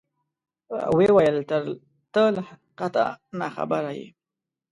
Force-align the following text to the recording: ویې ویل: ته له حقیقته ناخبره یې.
ویې 0.95 1.09
ویل: 1.15 1.37
ته 2.13 2.21
له 2.35 2.41
حقیقته 2.49 3.03
ناخبره 3.39 3.91
یې. 3.97 4.07